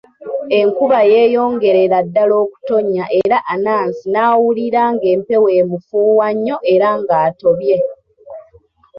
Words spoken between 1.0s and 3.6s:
yeeyongerera ddala okutonnya era